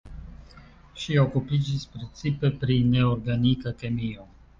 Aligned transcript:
Ŝi 1.01 1.17
okupiĝis 1.23 1.83
precipe 1.97 2.51
pri 2.63 2.79
neorganika 2.95 3.75
kemio. 3.83 4.27